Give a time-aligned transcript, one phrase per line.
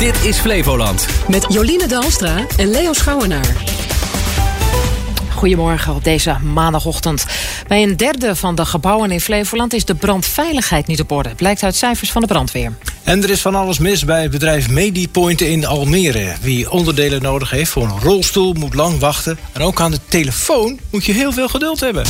[0.00, 1.06] Dit is Flevoland.
[1.28, 3.54] Met Joline Dalstra en Leo Schouwenaar.
[5.34, 7.26] Goedemorgen op deze maandagochtend.
[7.66, 11.34] Bij een derde van de gebouwen in Flevoland is de brandveiligheid niet op orde.
[11.34, 12.72] Blijkt uit cijfers van de brandweer.
[13.02, 16.34] En er is van alles mis bij het bedrijf Medipoint in Almere.
[16.40, 19.38] Wie onderdelen nodig heeft voor een rolstoel moet lang wachten.
[19.52, 22.04] En ook aan de telefoon moet je heel veel geduld hebben.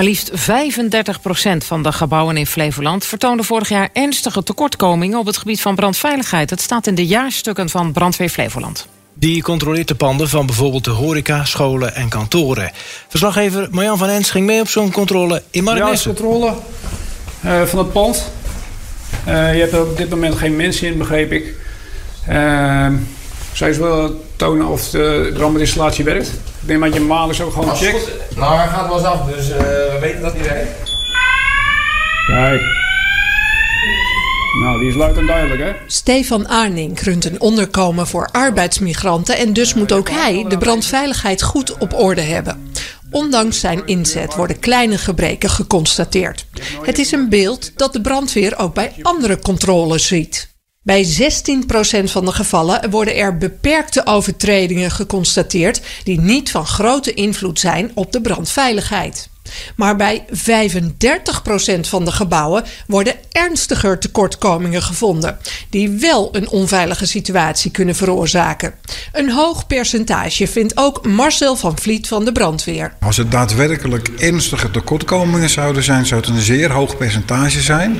[0.00, 5.36] Maar liefst 35% van de gebouwen in Flevoland vertoonden vorig jaar ernstige tekortkomingen op het
[5.36, 6.48] gebied van brandveiligheid.
[6.48, 8.86] Dat staat in de jaarstukken van Brandweer Flevoland.
[9.14, 12.70] Die controleert de panden van bijvoorbeeld de horeca, scholen en kantoren.
[13.08, 16.10] Verslaggever Marjan van Ens ging mee op zo'n controle in Marknessen.
[16.10, 16.54] Ja, controle
[17.44, 18.30] uh, van het pand.
[19.28, 21.54] Uh, je hebt er op dit moment geen mensen in, begreep ik.
[22.28, 22.88] Uh,
[23.52, 26.28] zou je wel tonen of de brandweerinstallatie werkt?
[26.28, 28.10] Ik denk dat je maandelijks ook gewoon checkt.
[28.36, 30.70] Nou, hij gaat wel eens af, dus we weten dat hij werkt.
[32.26, 32.60] Kijk.
[34.60, 35.72] Nou, die is luid en duidelijk, hè?
[35.86, 39.36] Stefan Arning runt een onderkomen voor arbeidsmigranten...
[39.36, 42.72] en dus moet ook hij de brandveiligheid goed op orde hebben.
[43.10, 46.46] Ondanks zijn inzet worden kleine gebreken geconstateerd.
[46.82, 50.49] Het is een beeld dat de brandweer ook bij andere controles ziet.
[50.82, 57.60] Bij 16% van de gevallen worden er beperkte overtredingen geconstateerd die niet van grote invloed
[57.60, 59.29] zijn op de brandveiligheid.
[59.76, 60.30] Maar bij 35%
[61.80, 65.38] van de gebouwen worden ernstiger tekortkomingen gevonden,
[65.70, 68.74] die wel een onveilige situatie kunnen veroorzaken.
[69.12, 72.94] Een hoog percentage vindt ook Marcel van Vliet van de brandweer.
[73.00, 77.96] Als het daadwerkelijk ernstige tekortkomingen zouden zijn, zou het een zeer hoog percentage zijn.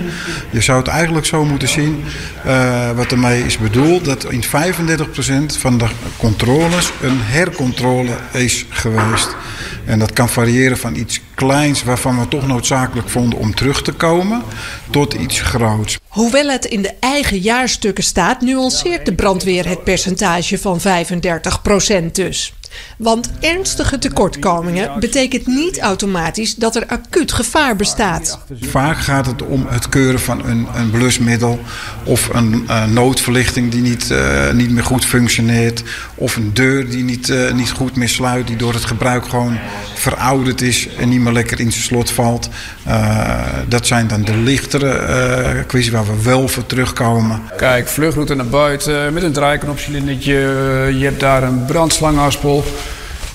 [0.50, 2.04] Je zou het eigenlijk zo moeten zien,
[2.47, 9.36] uh, wat ermee is bedoeld, dat in 35% van de controles een hercontrole is geweest.
[9.91, 13.92] En dat kan variëren van iets kleins waarvan we toch noodzakelijk vonden om terug te
[13.92, 14.42] komen,
[14.91, 15.98] tot iets groots.
[16.08, 21.60] Hoewel het in de eigen jaarstukken staat, nuanceert de brandweer het percentage van 35
[22.12, 22.52] dus.
[22.98, 28.38] Want ernstige tekortkomingen betekent niet automatisch dat er acuut gevaar bestaat.
[28.60, 31.60] Vaak gaat het om het keuren van een, een blusmiddel
[32.04, 35.82] of een uh, noodverlichting die niet, uh, niet meer goed functioneert.
[36.14, 39.59] Of een deur die niet, uh, niet goed meer sluit, die door het gebruik gewoon
[39.94, 42.48] verouderd is en niet meer lekker in zijn slot valt.
[43.69, 47.42] dat zijn dan de lichtere kwesties waar we wel voor terugkomen.
[47.56, 50.34] Kijk, vluchtroute naar buiten met een draaiknopcilindertje.
[50.98, 51.66] Je hebt daar een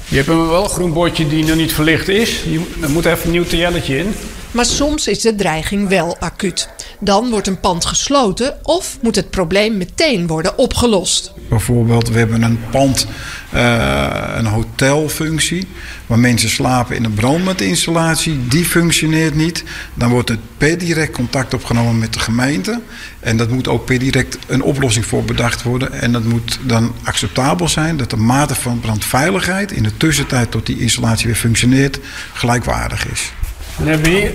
[0.08, 2.44] Je hebt wel een groen bordje die nog niet verlicht is.
[2.82, 4.16] Er moet even een nieuw tjelletje in.
[4.52, 6.70] Maar soms is de dreiging wel acuut.
[7.06, 11.34] Dan wordt een pand gesloten of moet het probleem meteen worden opgelost.
[11.50, 13.08] Bijvoorbeeld, we hebben een pand,
[13.54, 15.68] uh, een hotelfunctie,
[16.06, 18.48] waar mensen slapen in een brandmetinstallatie.
[18.48, 19.64] Die functioneert niet.
[19.94, 22.82] Dan wordt er per direct contact opgenomen met de gemeente.
[23.20, 26.02] En dat moet ook per direct een oplossing voor bedacht worden.
[26.02, 30.66] En dat moet dan acceptabel zijn dat de mate van brandveiligheid in de tussentijd tot
[30.66, 32.00] die installatie weer functioneert,
[32.34, 33.32] gelijkwaardig is.
[33.78, 34.32] Dan hebben we hier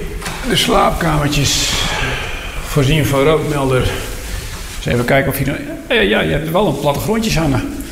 [0.48, 1.70] de slaapkamertjes
[2.70, 3.90] voorzien van rookmelder.
[4.76, 5.44] Dus even kijken of je...
[5.88, 7.84] Ja, ja, je hebt wel een plattegrondjes hangen.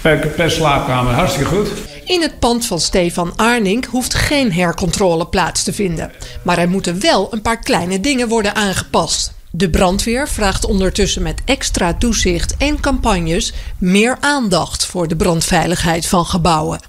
[0.00, 1.68] Per, per slaapkamer, hartstikke goed.
[2.04, 6.12] In het pand van Stefan Arning hoeft geen hercontrole plaats te vinden.
[6.42, 9.32] Maar er moeten wel een paar kleine dingen worden aangepast.
[9.50, 16.26] De brandweer vraagt ondertussen met extra toezicht en campagnes meer aandacht voor de brandveiligheid van
[16.26, 16.80] gebouwen.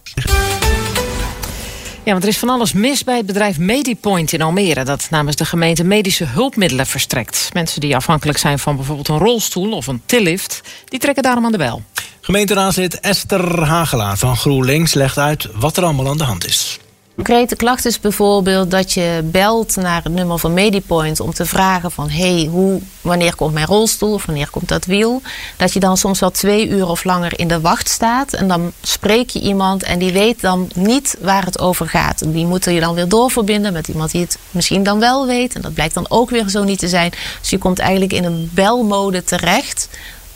[2.06, 4.84] Ja, want er is van alles mis bij het bedrijf Medipoint in Almere...
[4.84, 7.50] dat namens de gemeente medische hulpmiddelen verstrekt.
[7.54, 10.62] Mensen die afhankelijk zijn van bijvoorbeeld een rolstoel of een tillift...
[10.86, 11.84] die trekken daarom aan de bel.
[12.22, 16.80] Gemeenteraadslid Esther Hagelaar van GroenLinks legt uit wat er allemaal aan de hand is.
[17.16, 21.92] Concrete klacht is bijvoorbeeld dat je belt naar het nummer van Medipoint om te vragen
[21.92, 25.22] van hey, hoe, wanneer komt mijn rolstoel of wanneer komt dat wiel?
[25.58, 28.72] Dat je dan soms wel twee uur of langer in de wacht staat en dan
[28.82, 32.34] spreek je iemand en die weet dan niet waar het over gaat.
[32.34, 35.62] Die moeten je dan weer doorverbinden met iemand die het misschien dan wel weet en
[35.62, 37.12] dat blijkt dan ook weer zo niet te zijn.
[37.40, 39.90] Dus je komt eigenlijk in een belmode terecht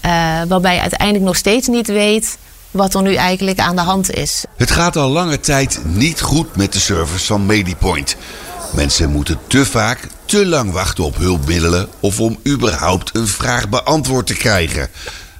[0.05, 0.11] uh,
[0.47, 2.37] waarbij je uiteindelijk nog steeds niet weet
[2.71, 4.45] wat er nu eigenlijk aan de hand is.
[4.57, 8.15] Het gaat al lange tijd niet goed met de service van Medipoint.
[8.73, 14.27] Mensen moeten te vaak te lang wachten op hulpmiddelen of om überhaupt een vraag beantwoord
[14.27, 14.89] te krijgen.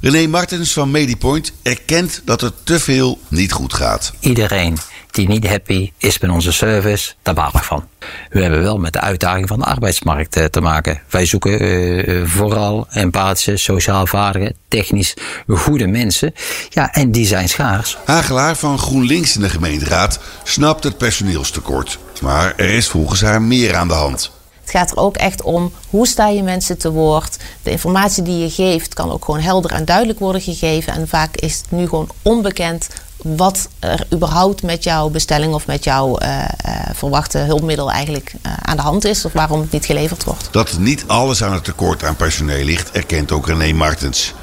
[0.02, 4.14] René Martens van Medipoint erkent dat er te veel niet goed gaat.
[4.20, 4.78] Iedereen
[5.12, 7.88] die niet happy is met onze service, daar baal ik van.
[8.30, 11.02] We hebben wel met de uitdaging van de arbeidsmarkt eh, te maken.
[11.10, 15.14] Wij zoeken uh, vooral empathische, sociaal vaardige, technisch
[15.48, 16.34] goede mensen.
[16.70, 17.98] Ja, en die zijn schaars.
[18.06, 22.00] Hagelaar van GroenLinks in de gemeenteraad snapt het personeelstekort.
[22.22, 24.32] Maar er is volgens haar meer aan de hand.
[24.62, 27.38] Het gaat er ook echt om hoe sta je mensen te woord.
[27.64, 30.94] De informatie die je geeft kan ook gewoon helder en duidelijk worden gegeven.
[30.94, 32.90] En vaak is het nu gewoon onbekend
[33.24, 36.46] wat er überhaupt met jouw bestelling of met jouw uh, uh,
[36.94, 40.48] verwachte hulpmiddel eigenlijk uh, aan de hand is of waarom het niet geleverd wordt.
[40.52, 44.34] Dat niet alles aan het tekort aan personeel ligt, erkent ook René Martens.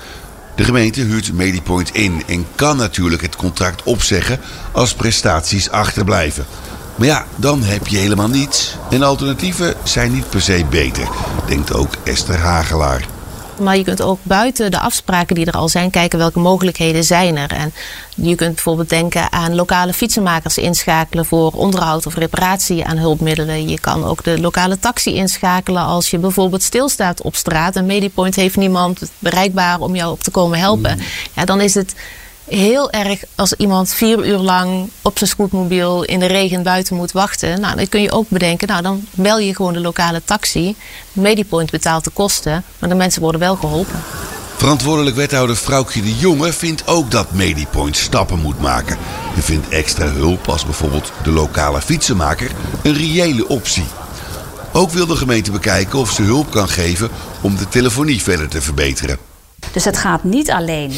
[0.54, 4.40] De gemeente huurt Medipoint in en kan natuurlijk het contract opzeggen
[4.72, 6.46] als prestaties achterblijven.
[6.94, 8.76] Maar ja, dan heb je helemaal niets.
[8.90, 11.08] En alternatieven zijn niet per se beter,
[11.46, 13.15] denkt ook Esther Hagelaar.
[13.58, 17.36] Maar je kunt ook buiten de afspraken die er al zijn kijken welke mogelijkheden zijn
[17.36, 17.52] er.
[17.52, 17.72] En
[18.14, 23.68] je kunt bijvoorbeeld denken aan lokale fietsenmakers inschakelen voor onderhoud of reparatie aan hulpmiddelen.
[23.68, 28.34] Je kan ook de lokale taxi inschakelen als je bijvoorbeeld stilstaat op straat en Medipoint
[28.34, 30.98] heeft niemand bereikbaar om jou op te komen helpen.
[31.32, 31.94] Ja, dan is het
[32.48, 37.12] heel erg als iemand vier uur lang op zijn scootmobiel in de regen buiten moet
[37.12, 37.60] wachten.
[37.60, 40.76] Nou, dan kun je ook bedenken, nou dan bel je gewoon de lokale taxi.
[41.12, 44.02] Medipoint betaalt de kosten, maar de mensen worden wel geholpen.
[44.56, 48.98] Verantwoordelijk wethouder Vrouwtje de Jonge vindt ook dat Medipoint stappen moet maken.
[49.36, 52.50] En vindt extra hulp als bijvoorbeeld de lokale fietsenmaker
[52.82, 53.86] een reële optie.
[54.72, 57.10] Ook wil de gemeente bekijken of ze hulp kan geven
[57.40, 59.18] om de telefonie verder te verbeteren.
[59.72, 60.92] Dus het gaat niet alleen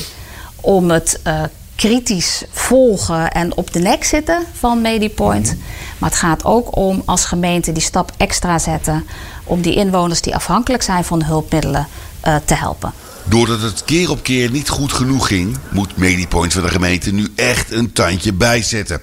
[0.61, 1.43] om het uh,
[1.75, 5.57] kritisch volgen en op de nek zitten van Medipoint.
[5.99, 9.07] Maar het gaat ook om als gemeente die stap extra zetten
[9.45, 11.87] om die inwoners die afhankelijk zijn van hulpmiddelen
[12.27, 12.93] uh, te helpen.
[13.25, 17.29] Doordat het keer op keer niet goed genoeg ging, moet Medipoint van de gemeente nu
[17.35, 19.01] echt een tandje bijzetten.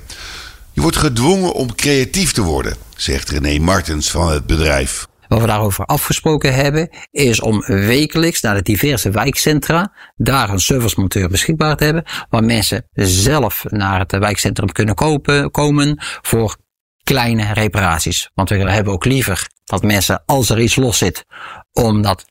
[0.73, 5.07] Je wordt gedwongen om creatief te worden, zegt René Martens van het bedrijf.
[5.27, 11.29] Wat we daarover afgesproken hebben, is om wekelijks naar de diverse wijkcentra daar een servicemonteur
[11.29, 16.57] beschikbaar te hebben, waar mensen zelf naar het wijkcentrum kunnen kopen, komen voor
[17.03, 18.29] kleine reparaties.
[18.33, 21.25] Want we hebben ook liever dat mensen, als er iets los zit,
[21.71, 22.25] om dat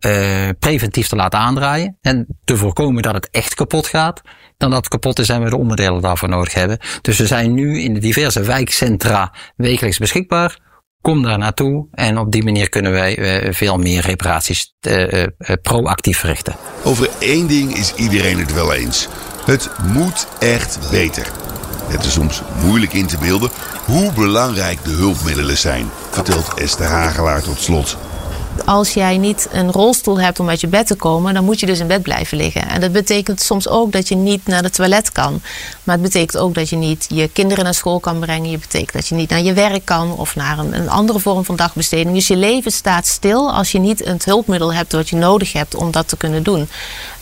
[0.00, 4.20] uh, preventief te laten aandraaien en te voorkomen dat het echt kapot gaat,
[4.56, 6.78] dan dat het kapot is en we de onderdelen daarvoor nodig hebben.
[7.00, 10.58] Dus we zijn nu in de diverse wijkcentra wekelijks beschikbaar
[11.06, 15.26] Kom daar naartoe en op die manier kunnen wij uh, veel meer reparaties uh, uh,
[15.62, 16.56] proactief verrichten.
[16.84, 19.08] Over één ding is iedereen het wel eens.
[19.44, 21.26] Het moet echt beter.
[21.86, 23.50] Het is soms moeilijk in te beelden
[23.84, 27.96] hoe belangrijk de hulpmiddelen zijn, vertelt Esther Hagelaar tot slot
[28.64, 31.66] als jij niet een rolstoel hebt om uit je bed te komen, dan moet je
[31.66, 32.68] dus in bed blijven liggen.
[32.68, 35.40] En dat betekent soms ook dat je niet naar de toilet kan.
[35.84, 38.50] Maar het betekent ook dat je niet je kinderen naar school kan brengen.
[38.50, 41.44] Je betekent dat je niet naar je werk kan of naar een, een andere vorm
[41.44, 42.14] van dagbesteding.
[42.14, 45.74] Dus je leven staat stil als je niet het hulpmiddel hebt wat je nodig hebt
[45.74, 46.68] om dat te kunnen doen.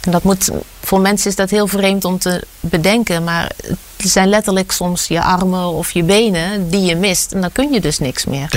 [0.00, 0.50] En dat moet,
[0.80, 3.50] voor mensen is dat heel vreemd om te bedenken, maar
[3.96, 7.32] het zijn letterlijk soms je armen of je benen die je mist.
[7.32, 8.48] En dan kun je dus niks meer.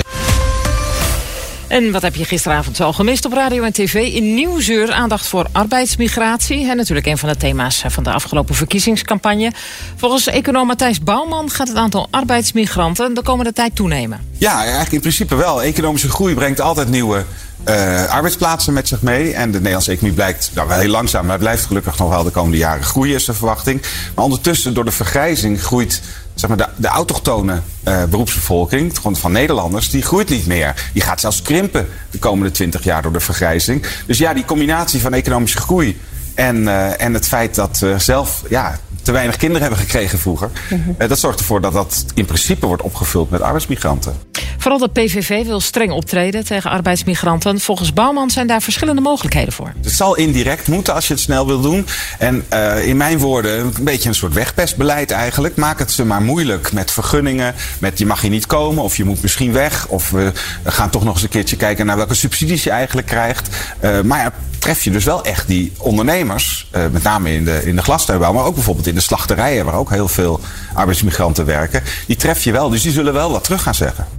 [1.68, 3.94] En wat heb je gisteravond zo gemist op radio en tv?
[3.94, 6.74] In Nieuwsuur aandacht voor arbeidsmigratie.
[6.74, 9.52] Natuurlijk een van de thema's van de afgelopen verkiezingscampagne.
[9.96, 14.20] Volgens econoom Matthijs Bouwman gaat het aantal arbeidsmigranten de komende tijd toenemen.
[14.38, 15.62] Ja, eigenlijk in principe wel.
[15.62, 17.24] Economische groei brengt altijd nieuwe
[17.68, 19.32] uh, arbeidsplaatsen met zich mee.
[19.32, 22.30] En de Nederlandse economie blijkt nou, wel heel langzaam, maar blijft gelukkig nog wel de
[22.30, 23.82] komende jaren groeien, is de verwachting.
[24.14, 26.02] Maar ondertussen, door de vergrijzing, groeit
[26.34, 30.90] zeg maar, de, de autochtone uh, beroepsbevolking, van Nederlanders, die groeit niet meer.
[30.92, 33.86] Die gaat zelfs krimpen de komende 20 jaar door de vergrijzing.
[34.06, 36.00] Dus ja, die combinatie van economische groei
[36.34, 40.50] en, uh, en het feit dat we zelf ja, te weinig kinderen hebben gekregen vroeger.
[40.98, 44.14] uh, dat zorgt ervoor dat dat in principe wordt opgevuld met arbeidsmigranten.
[44.58, 47.60] Vooral de PVV wil streng optreden tegen arbeidsmigranten.
[47.60, 49.72] Volgens Bouwman zijn daar verschillende mogelijkheden voor.
[49.82, 51.86] Het zal indirect moeten als je het snel wil doen.
[52.18, 55.56] En uh, in mijn woorden een beetje een soort wegpestbeleid eigenlijk.
[55.56, 57.54] Maak het ze maar moeilijk met vergunningen.
[57.78, 59.86] Met je mag hier niet komen of je moet misschien weg.
[59.88, 60.32] Of we
[60.64, 63.48] gaan toch nog eens een keertje kijken naar welke subsidies je eigenlijk krijgt.
[63.80, 66.68] Uh, maar ja, tref je dus wel echt die ondernemers.
[66.76, 68.32] Uh, met name in de, in de glastuinbouw.
[68.32, 70.40] Maar ook bijvoorbeeld in de slachterijen waar ook heel veel
[70.74, 71.82] arbeidsmigranten werken.
[72.06, 72.68] Die tref je wel.
[72.68, 74.17] Dus die zullen wel wat terug gaan zeggen.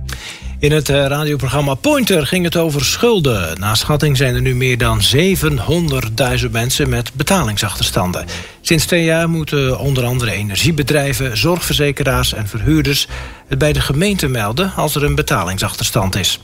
[0.60, 3.60] In het radioprogramma Pointer ging het over schulden.
[3.60, 8.26] Na schatting zijn er nu meer dan 700.000 mensen met betalingsachterstanden.
[8.62, 13.08] Sinds twee jaar moeten onder andere energiebedrijven, zorgverzekeraars en verhuurders
[13.50, 16.40] het bij de gemeente melden als er een betalingsachterstand is.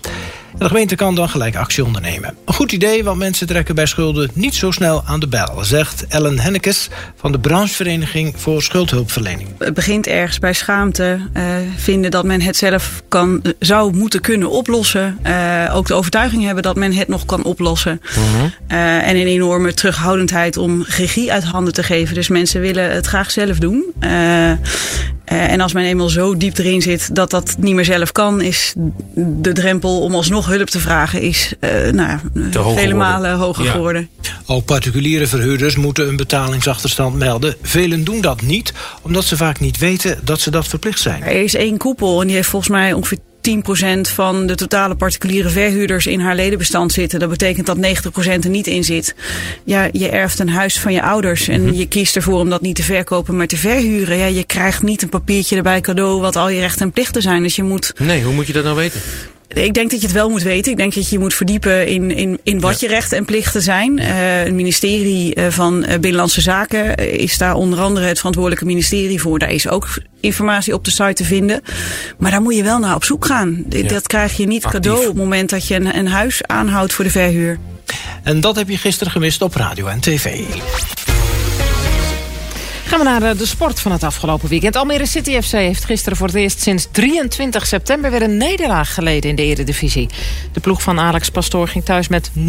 [0.57, 2.35] De gemeente kan dan gelijk actie ondernemen.
[2.45, 5.63] Een goed idee, want mensen trekken bij schulden niet zo snel aan de bel...
[5.63, 9.49] zegt Ellen Hennekes van de branchevereniging voor schuldhulpverlening.
[9.57, 11.19] Het begint ergens bij schaamte.
[11.37, 11.43] Uh,
[11.75, 15.19] vinden dat men het zelf kan, zou moeten kunnen oplossen.
[15.25, 18.01] Uh, ook de overtuiging hebben dat men het nog kan oplossen.
[18.67, 22.15] Uh, en een enorme terughoudendheid om regie uit handen te geven.
[22.15, 23.93] Dus mensen willen het graag zelf doen.
[25.35, 28.41] Uh, en als men eenmaal zo diep erin zit dat dat niet meer zelf kan,
[28.41, 28.73] is
[29.15, 32.19] de drempel om alsnog hulp te vragen is uh, nou,
[32.75, 33.71] vele malen hoger ja.
[33.71, 34.09] geworden.
[34.45, 37.55] Ook particuliere verhuurders moeten een betalingsachterstand melden.
[37.61, 41.23] Velen doen dat niet, omdat ze vaak niet weten dat ze dat verplicht zijn.
[41.23, 43.17] Er is één koepel en die heeft volgens mij ongeveer
[43.49, 47.19] 10% van de totale particuliere verhuurders in haar ledenbestand zitten.
[47.19, 47.79] Dat betekent dat 90%
[48.43, 49.15] er niet in zit.
[49.63, 52.75] Ja, je erft een huis van je ouders en je kiest ervoor om dat niet
[52.75, 54.17] te verkopen, maar te verhuren.
[54.17, 57.43] Ja, je krijgt niet een papiertje erbij cadeau wat al je rechten en plichten zijn.
[57.43, 57.93] Dus je moet.
[57.97, 59.01] Nee, hoe moet je dat nou weten?
[59.47, 60.71] Ik denk dat je het wel moet weten.
[60.71, 63.61] Ik denk dat je je moet verdiepen in, in, in wat je rechten en plichten
[63.61, 63.97] zijn.
[63.97, 64.05] Uh,
[64.43, 69.39] het ministerie van Binnenlandse Zaken is daar onder andere het verantwoordelijke ministerie voor.
[69.39, 69.87] Daar is ook
[70.19, 71.61] informatie op de site te vinden.
[72.17, 73.65] Maar daar moet je wel naar op zoek gaan.
[73.69, 73.87] Ja.
[73.87, 74.81] Dat krijg je niet Actief.
[74.81, 77.59] cadeau op het moment dat je een, een huis aanhoudt voor de verhuur.
[78.23, 80.39] En dat heb je gisteren gemist op radio en tv.
[82.85, 84.75] Gaan we naar eh, de sport van het afgelopen weekend.
[84.75, 88.11] Almere City FC heeft gisteren voor het eerst sinds 23 september...
[88.11, 90.09] weer een nederlaag geleden in de eredivisie.
[90.53, 92.39] De ploeg van Alex Pastoor ging thuis met 0-5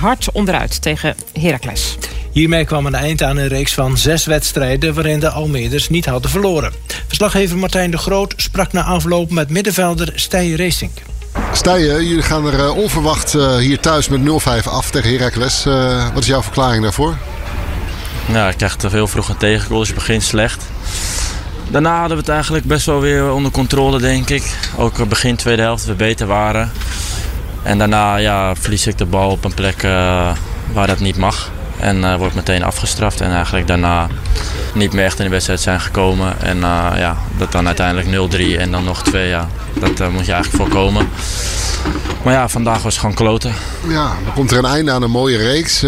[0.00, 1.96] hard onderuit tegen Heracles.
[2.32, 4.94] Hiermee kwam een eind aan een reeks van zes wedstrijden...
[4.94, 6.72] waarin de Almeerders niet hadden verloren.
[7.06, 10.90] Verslaggever Martijn de Groot sprak na afloop met middenvelder Stijn Racing.
[11.52, 14.24] Stijen, jullie gaan er uh, onverwacht hier thuis met 0-5
[14.64, 15.64] af tegen Heracles.
[16.14, 17.16] Wat is jouw verklaring daarvoor?
[18.26, 20.64] Ja, ik krijg te veel vroeg een tegengoal, dus je begint slecht.
[21.68, 24.56] Daarna hadden we het eigenlijk best wel weer onder controle, denk ik.
[24.76, 26.70] Ook begin tweede helft we beter waren.
[27.62, 29.90] En daarna ja, verlies ik de bal op een plek uh,
[30.72, 31.50] waar dat niet mag.
[31.78, 33.20] En uh, wordt meteen afgestraft.
[33.20, 34.08] En eigenlijk daarna
[34.74, 36.40] niet meer echt in de wedstrijd zijn gekomen.
[36.40, 39.28] En uh, ja, dat dan uiteindelijk 0-3 en dan nog 2.
[39.28, 41.08] Ja, dat moet je eigenlijk voorkomen.
[42.22, 43.52] Maar ja, vandaag was het gewoon kloten.
[43.88, 45.82] Ja, dan komt er een einde aan een mooie reeks.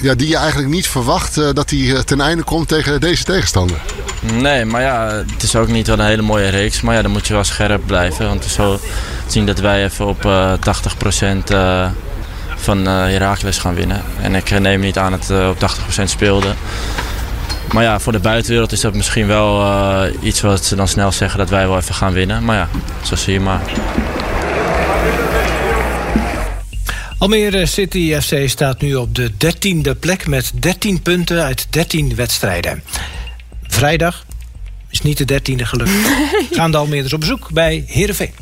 [0.00, 3.76] Ja, die je eigenlijk niet verwacht uh, dat die ten einde komt tegen deze tegenstander.
[4.32, 6.80] Nee, maar ja, het is ook niet wel een hele mooie reeks.
[6.80, 8.26] Maar ja, dan moet je wel scherp blijven.
[8.26, 8.80] Want is zo
[9.26, 10.56] zien dat wij even op uh, 80%
[12.56, 14.02] van Heracles gaan winnen.
[14.20, 16.54] En ik neem niet aan dat het op 80% speelde.
[17.72, 21.38] Maar ja, voor de buitenwereld is dat misschien wel iets wat ze dan snel zeggen
[21.38, 22.44] dat wij wel even gaan winnen.
[22.44, 22.68] Maar ja,
[23.02, 23.60] zo zie je maar.
[27.20, 32.82] Almere City FC staat nu op de 13e plek met 13 punten uit 13 wedstrijden.
[33.62, 34.24] Vrijdag
[34.90, 35.90] is niet de 13e gelukt.
[36.56, 38.32] Gaan de Almeerders op bezoek bij Heerenveen.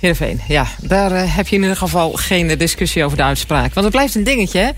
[0.00, 0.66] Heerenveen, ja.
[0.80, 3.74] Daar uh, heb je in ieder geval geen discussie over de uitspraak.
[3.74, 4.70] Want het blijft een dingetje, hè?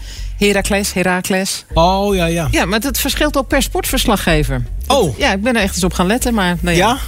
[0.46, 1.64] Heracles, Herakles.
[1.74, 2.48] Oh, ja, ja.
[2.50, 4.64] Ja, maar het verschilt ook per sportverslaggever.
[4.86, 5.18] Oh.
[5.18, 6.56] Ja, ik ben er echt eens op gaan letten, maar...
[6.60, 6.88] Nou ja.
[6.88, 6.98] ja?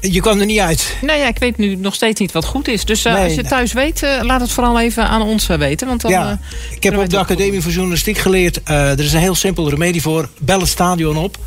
[0.00, 0.96] Je kwam er niet uit.
[1.00, 2.84] Nee, ja, ik weet nu nog steeds niet wat goed is.
[2.84, 3.50] Dus uh, nee, als je nee.
[3.50, 5.86] thuis weet, uh, laat het vooral even aan ons uh, weten.
[5.86, 6.38] Want dan, ja,
[6.70, 8.60] ik heb op de Academie voor Journalistiek geleerd...
[8.64, 10.28] er is een heel simpel remedie voor.
[10.38, 11.38] Bel het stadion op.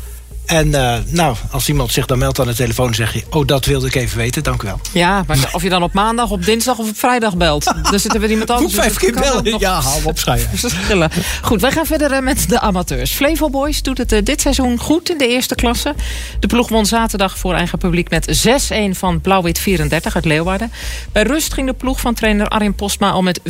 [0.50, 2.94] En uh, nou, als iemand zich dan meldt aan de telefoon...
[2.94, 4.80] zeg je, oh, dat wilde ik even weten, dank u wel.
[4.92, 7.64] Ja, maar of je dan op maandag, op dinsdag of op vrijdag belt.
[7.64, 8.72] Dan zitten we iemand anders.
[8.72, 9.58] Moet vijf keer bellen?
[9.58, 11.10] Ja, hou op, schijnen.
[11.42, 13.12] Goed, wij gaan verder met de amateurs.
[13.12, 15.94] Flevo Boys doet het dit seizoen goed in de eerste klasse.
[16.40, 20.72] De ploeg won zaterdag voor eigen publiek met 6-1 van Blauw-Wit 34 uit Leeuwarden.
[21.12, 23.42] Bij rust ging de ploeg van trainer Arjen Postma al met 4-1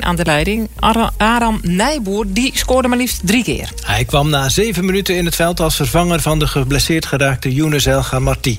[0.00, 0.68] aan de leiding.
[1.16, 3.72] Aram Nijboer, die scoorde maar liefst drie keer.
[3.84, 7.86] Hij kwam na zeven minuten in het veld als vervanger van de geblesseerd geraakte Younes
[7.86, 8.58] El Gamarti.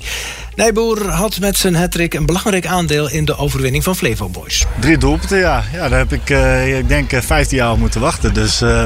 [0.54, 4.64] Nijboer had met zijn hattrick een belangrijk aandeel in de overwinning van Flevo Boys.
[4.80, 5.62] Drie doelpunten, ja.
[5.72, 8.34] ja daar heb ik, uh, ik denk, 15 jaar op moeten wachten.
[8.34, 8.84] Dus uh,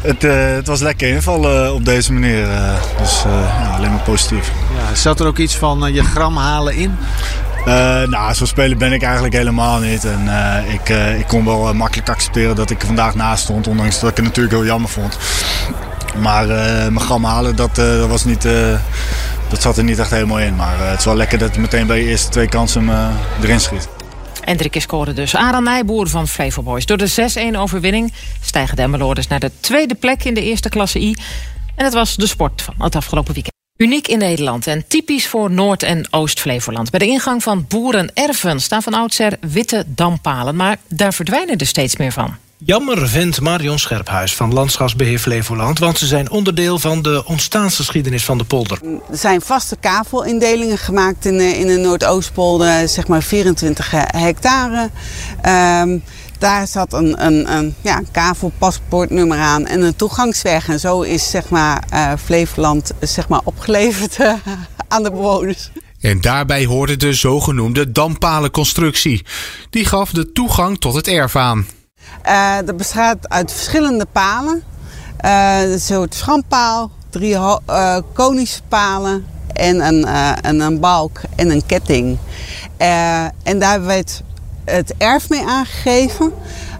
[0.00, 2.46] het, uh, het, was lekker invallen op deze manier.
[2.98, 4.50] dus ja, alleen maar positief.
[4.76, 6.96] Ja, zat er ook iets van je gram halen in?
[7.66, 10.04] Uh, nou, zo'n speler ben ik eigenlijk helemaal niet.
[10.04, 13.66] En uh, ik, uh, ik kon wel makkelijk accepteren dat ik er vandaag naast stond.
[13.66, 15.18] Ondanks dat ik het natuurlijk heel jammer vond.
[16.20, 16.46] Maar
[16.92, 18.42] mijn gram halen, dat, dat, was niet,
[19.48, 20.56] dat zat er niet echt helemaal in.
[20.56, 23.60] Maar het is wel lekker dat hij meteen bij de eerste twee kansen hem erin
[23.60, 23.88] schiet.
[24.48, 25.34] En drie keer dus.
[25.34, 26.86] Aran Nijboer van Flevo Boys.
[26.86, 31.00] Door de 6-1 overwinning stijgen de Emmeloorders naar de tweede plek in de eerste klasse
[31.00, 31.16] I.
[31.74, 33.54] En het was de sport van het afgelopen weekend.
[33.76, 36.90] Uniek in Nederland en typisch voor Noord- en Oost-Flevoland.
[36.90, 40.56] Bij de ingang van boerenerven staan van oudsher witte dampalen.
[40.56, 42.36] Maar daar verdwijnen er steeds meer van.
[42.64, 45.78] Jammer vindt Marion Scherphuis van Landschapsbeheer Flevoland...
[45.78, 48.78] want ze zijn onderdeel van de ontstaansgeschiedenis van de polder.
[49.10, 54.90] Er zijn vaste kavelindelingen gemaakt in de, in de Noordoostpolder, zeg maar 24 hectare.
[55.82, 56.02] Um,
[56.38, 60.68] daar zat een, een, een ja, kavelpaspoortnummer aan en een toegangsweg.
[60.68, 64.32] En zo is zeg maar, uh, Flevoland zeg maar, opgeleverd uh,
[64.88, 65.70] aan de bewoners.
[66.00, 69.24] En daarbij hoorde de zogenoemde dampalenconstructie.
[69.70, 71.66] Die gaf de toegang tot het erf aan.
[72.26, 74.62] Uh, dat bestaat uit verschillende palen.
[75.24, 80.04] Uh, een soort schandpaal, drie uh, konische palen en een,
[80.42, 82.18] en een balk en een ketting.
[83.42, 84.22] En daar werd
[84.64, 86.32] het erf mee aangegeven.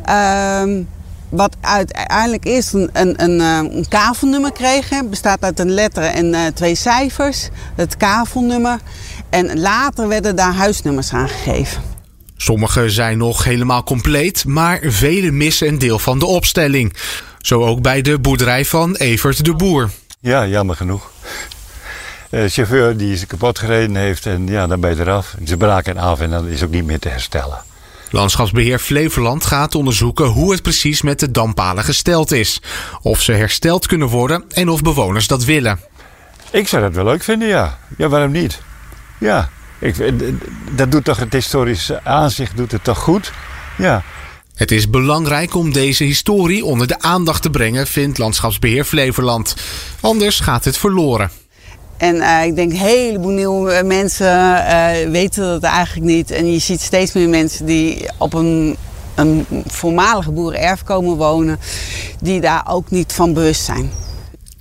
[0.09, 0.85] Uh,
[1.29, 4.89] wat uiteindelijk eerst een, een, een, een kavelnummer kreeg.
[4.89, 7.49] Het bestaat uit een letter en twee cijfers.
[7.75, 8.79] Het kavelnummer.
[9.31, 11.88] En later werden daar huisnummers aan gegeven.
[12.41, 16.95] Sommige zijn nog helemaal compleet, maar vele missen een deel van de opstelling.
[17.39, 19.91] Zo ook bij de boerderij van Evert de Boer.
[20.21, 21.11] Ja, jammer genoeg.
[22.31, 25.35] De chauffeur die ze kapot gereden heeft en ja, dan ben je eraf.
[25.45, 27.63] Ze braken af en dan is ook niet meer te herstellen.
[28.11, 32.63] Landschapsbeheer Flevoland gaat onderzoeken hoe het precies met de dampalen gesteld is.
[33.03, 35.81] Of ze hersteld kunnen worden en of bewoners dat willen.
[36.51, 37.79] Ik zou dat wel leuk vinden, ja.
[37.97, 38.61] Ja, waarom niet?
[39.19, 40.13] Ja, ik,
[40.77, 43.33] dat doet toch het historische aanzicht doet het toch goed?
[43.79, 44.03] Ja.
[44.55, 49.57] Het is belangrijk om deze historie onder de aandacht te brengen, vindt Landschapsbeheer Flevoland.
[50.01, 51.31] Anders gaat het verloren.
[51.97, 56.31] En uh, ik denk een heleboel nieuwe mensen uh, weten dat eigenlijk niet.
[56.31, 58.77] En je ziet steeds meer mensen die op een,
[59.15, 61.59] een voormalige boerenerf komen wonen,
[62.21, 63.91] die daar ook niet van bewust zijn.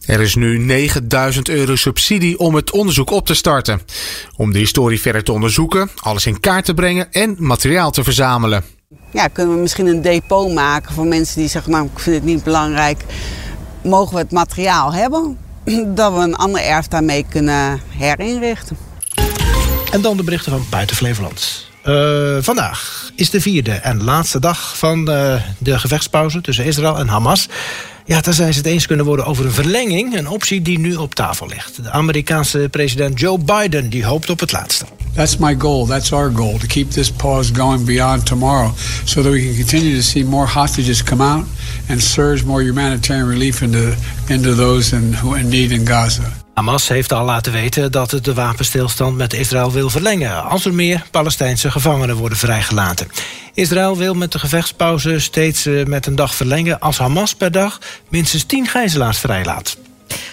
[0.07, 3.81] Er is nu 9000 euro subsidie om het onderzoek op te starten.
[4.35, 8.63] Om de historie verder te onderzoeken, alles in kaart te brengen en materiaal te verzamelen.
[9.11, 12.25] Ja, kunnen we misschien een depot maken voor mensen die zeggen, nou ik vind het
[12.25, 13.03] niet belangrijk.
[13.83, 15.37] Mogen we het materiaal hebben?
[15.95, 18.77] Dat we een ander erf daarmee kunnen herinrichten.
[19.91, 21.65] En dan de berichten van buiten Flevoland.
[21.85, 27.07] Uh, vandaag is de vierde en laatste dag van uh, de gevechtspauze tussen Israël en
[27.07, 27.47] Hamas.
[28.07, 30.17] Ja, daar zijn ze het eens kunnen worden over een verlenging.
[30.17, 31.83] Een optie die nu op tafel ligt.
[31.83, 34.85] De Amerikaanse president Joe Biden die hoopt op het laatste.
[35.13, 35.85] That's my goal.
[35.85, 36.57] That's our goal.
[36.57, 38.71] To keep this pause going beyond tomorrow.
[39.03, 41.45] So that we can continue to see more hostages come out.
[41.89, 43.93] And surge more humanitarian relief into,
[44.29, 46.46] into those in, who in need in Gaza.
[46.57, 50.43] Hamas heeft al laten weten dat het de wapenstilstand met Israël wil verlengen...
[50.43, 53.07] als er meer Palestijnse gevangenen worden vrijgelaten.
[53.53, 56.79] Israël wil met de gevechtspauze steeds met een dag verlengen...
[56.79, 59.77] als Hamas per dag minstens 10 gijzelaars vrijlaat.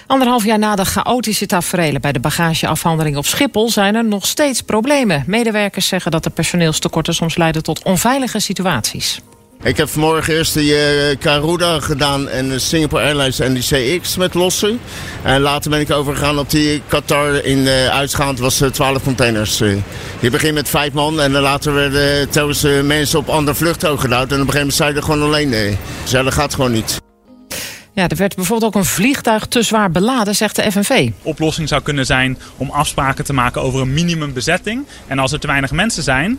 [0.07, 4.63] Anderhalf jaar na de chaotische taferelen bij de bagageafhandeling op Schiphol zijn er nog steeds
[4.63, 5.25] problemen.
[5.27, 9.21] Medewerkers zeggen dat de personeelstekorten soms leiden tot onveilige situaties.
[9.65, 14.17] Ik heb vanmorgen eerst de uh, Garuda gedaan en de Singapore Airlines en die CX
[14.17, 14.81] met lossen.
[15.23, 19.59] En later ben ik overgegaan op die Qatar in uh, uitgaand was uh, 12 containers.
[20.19, 24.19] je begint met vijf man en later werden telkens mensen op andere vluchten ook gedaan.
[24.19, 25.77] En op een gegeven moment zeiden gewoon alleen nee.
[26.03, 27.03] Dus ja, dat gaat gewoon niet.
[27.93, 31.11] Ja, er werd bijvoorbeeld ook een vliegtuig te zwaar beladen, zegt de FNV.
[31.23, 34.87] Oplossing zou kunnen zijn om afspraken te maken over een minimumbezetting.
[35.07, 36.39] En als er te weinig mensen zijn,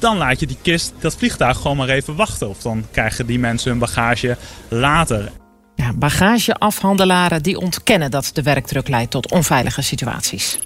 [0.00, 2.48] dan laat je die kist, dat vliegtuig gewoon maar even wachten.
[2.48, 4.36] Of dan krijgen die mensen hun bagage
[4.68, 5.30] later.
[5.74, 10.58] Ja, bagageafhandelaren die ontkennen dat de werkdruk leidt tot onveilige situaties.